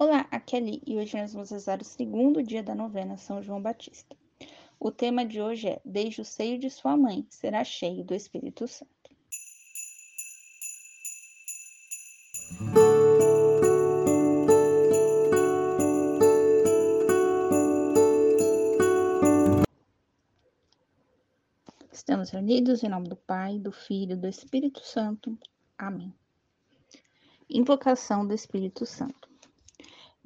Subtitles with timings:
[0.00, 3.42] Olá, aqui é Ali e hoje nós vamos rezar o segundo dia da novena São
[3.42, 4.16] João Batista.
[4.78, 8.68] O tema de hoje é Desde o seio de sua mãe será cheio do Espírito
[8.68, 8.92] Santo.
[21.90, 25.36] Estamos reunidos em nome do Pai, do Filho e do Espírito Santo.
[25.76, 26.14] Amém.
[27.50, 29.37] Invocação do Espírito Santo.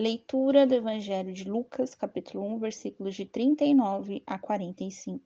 [0.00, 5.20] Leitura do Evangelho de Lucas, capítulo 1, versículos de 39 a 45.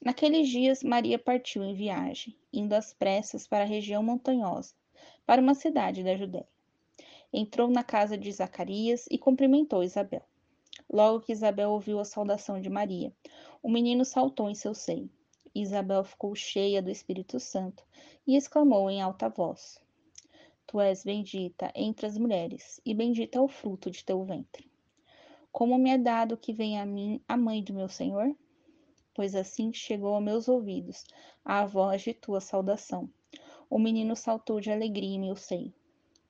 [0.00, 4.76] Naqueles dias, Maria partiu em viagem, indo às pressas para a região montanhosa,
[5.26, 6.46] para uma cidade da Judéia.
[7.32, 10.22] Entrou na casa de Zacarias e cumprimentou Isabel.
[10.88, 13.12] Logo que Isabel ouviu a saudação de Maria,
[13.60, 15.10] o menino saltou em seu seio.
[15.52, 17.82] Isabel ficou cheia do Espírito Santo
[18.24, 19.80] e exclamou em alta voz:
[20.68, 24.70] Tu és bendita entre as mulheres, e bendito é o fruto de teu ventre.
[25.50, 28.36] Como me é dado que venha a mim a mãe do meu Senhor?
[29.14, 31.06] Pois assim chegou a meus ouvidos
[31.42, 33.10] a voz de tua saudação.
[33.70, 35.72] O menino saltou de alegria em meu seio.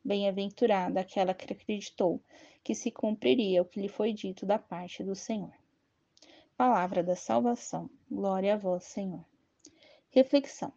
[0.05, 2.23] Bem-aventurada aquela que acreditou
[2.62, 5.52] que se cumpriria o que lhe foi dito da parte do Senhor.
[6.56, 7.91] Palavra da salvação.
[8.08, 9.25] Glória a vós, Senhor.
[10.11, 10.73] Reflexão.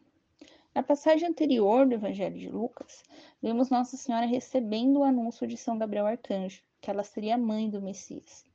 [0.74, 3.04] Na passagem anterior do Evangelho de Lucas,
[3.42, 7.82] vemos Nossa Senhora recebendo o anúncio de São Gabriel Arcanjo, que ela seria mãe do
[7.82, 8.46] Messias.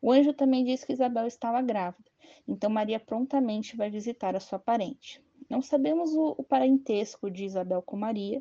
[0.00, 2.08] O anjo também diz que Isabel estava grávida,
[2.46, 5.20] então Maria prontamente vai visitar a sua parente.
[5.48, 8.40] Não sabemos o, o parentesco de Isabel com Maria,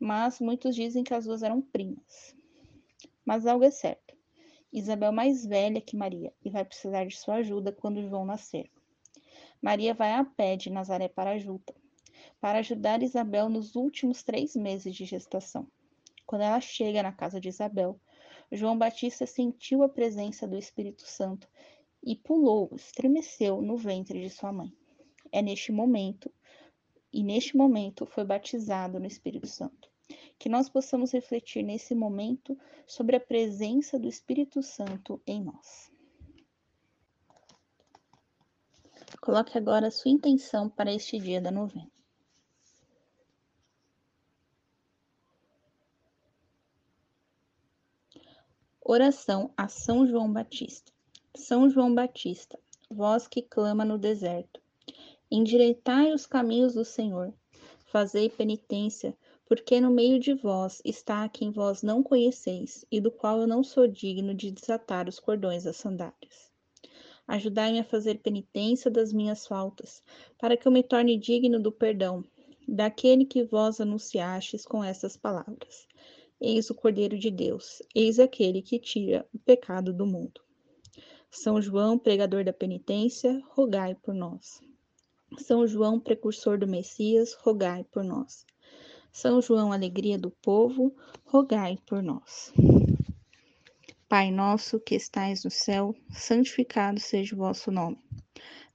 [0.00, 2.34] mas muitos dizem que as duas eram primas.
[3.26, 4.16] Mas algo é certo.
[4.72, 8.70] Isabel mais velha que Maria e vai precisar de sua ajuda quando João nascer.
[9.60, 11.74] Maria vai a pé de Nazaré para Juta,
[12.40, 15.66] para ajudar Isabel nos últimos três meses de gestação.
[16.26, 17.98] Quando ela chega na casa de Isabel,
[18.52, 21.48] João Batista sentiu a presença do Espírito Santo
[22.02, 24.72] e pulou, estremeceu no ventre de sua mãe.
[25.32, 26.32] É neste momento,
[27.12, 29.90] e neste momento foi batizado no Espírito Santo.
[30.38, 32.56] Que nós possamos refletir nesse momento
[32.86, 35.90] sobre a presença do Espírito Santo em nós.
[39.20, 41.97] Coloque agora a sua intenção para este dia da novena.
[48.90, 50.90] Oração a São João Batista.
[51.36, 52.58] São João Batista,
[52.90, 54.62] vós que clama no deserto,
[55.30, 57.34] endireitai os caminhos do Senhor,
[57.84, 63.42] fazei penitência, porque no meio de vós está quem vós não conheceis, e do qual
[63.42, 66.50] eu não sou digno de desatar os cordões das sandálias.
[67.26, 70.02] Ajudai-me a fazer penitência das minhas faltas,
[70.38, 72.24] para que eu me torne digno do perdão
[72.66, 75.87] daquele que vós anunciastes com estas palavras.
[76.40, 80.40] Eis o Cordeiro de Deus, eis aquele que tira o pecado do mundo.
[81.30, 84.60] São João, pregador da penitência, rogai por nós.
[85.38, 88.46] São João, precursor do Messias, rogai por nós.
[89.12, 90.94] São João, alegria do povo,
[91.24, 92.52] rogai por nós.
[94.08, 97.98] Pai nosso que estais no céu, santificado seja o vosso nome.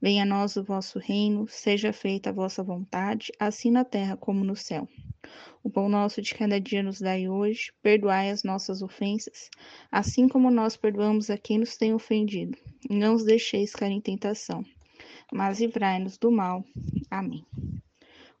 [0.00, 4.44] Venha a nós o vosso reino, seja feita a vossa vontade, assim na terra como
[4.44, 4.86] no céu.
[5.62, 9.48] O pão nosso de cada dia nos dai hoje, perdoai as nossas ofensas,
[9.90, 12.58] assim como nós perdoamos a quem nos tem ofendido.
[12.90, 14.64] Não os deixeis cair em tentação,
[15.32, 16.64] mas livrai-nos do mal.
[17.10, 17.44] Amém.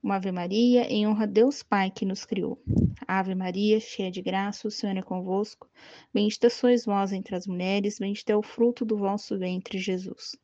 [0.02, 2.62] Uma Ave Maria, em honra a Deus Pai que nos criou.
[3.08, 5.66] Ave Maria, cheia de graça, o Senhor é convosco.
[6.12, 10.36] Bendita sois vós entre as mulheres, bendito é o fruto do vosso ventre, Jesus.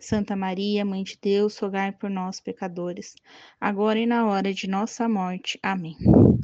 [0.00, 3.14] Santa Maria, Mãe de Deus, rogai por nós, pecadores,
[3.60, 5.58] agora e na hora de nossa morte.
[5.62, 5.94] Amém.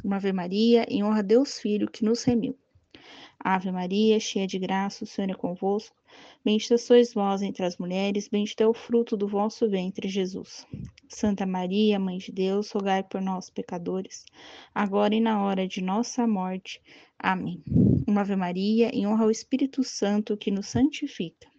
[0.03, 2.55] Uma Ave Maria, em honra a Deus Filho, que nos remiu.
[3.39, 5.95] Ave Maria, cheia de graça, o Senhor é convosco.
[6.45, 10.63] Bendita sois vós entre as mulheres, bendito é o fruto do vosso ventre, Jesus.
[11.09, 14.23] Santa Maria, Mãe de Deus, rogai por nós, pecadores,
[14.73, 16.79] agora e na hora de nossa morte.
[17.17, 17.63] Amém.
[18.07, 21.56] Uma Ave Maria, em honra ao Espírito Santo, que nos santifica.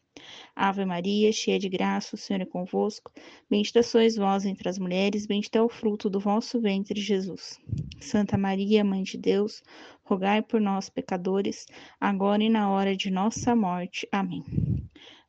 [0.55, 3.13] Ave Maria, cheia de graça, o Senhor é convosco.
[3.49, 7.59] Bendita sois vós entre as mulheres, bendito é o fruto do vosso ventre, Jesus.
[8.01, 9.63] Santa Maria, Mãe de Deus,
[10.03, 11.67] rogai por nós, pecadores,
[12.01, 14.09] agora e na hora de nossa morte.
[14.11, 14.45] Amém.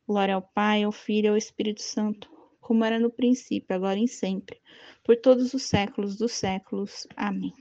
[0.08, 2.30] Glória ao Pai, ao Filho e ao Espírito Santo,
[2.60, 4.60] como era no princípio, agora e sempre,
[5.04, 7.06] por todos os séculos dos séculos.
[7.16, 7.54] Amém.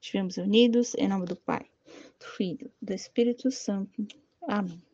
[0.00, 1.64] Estivemos unidos em nome do Pai,
[2.18, 4.06] do Filho, do Espírito Santo.
[4.48, 4.91] Amém.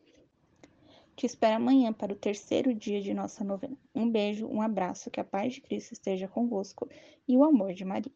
[1.19, 3.75] Te espero amanhã para o terceiro dia de nossa novena.
[3.93, 6.87] Um beijo, um abraço, que a paz de Cristo esteja convosco
[7.27, 8.13] e o amor de Maria.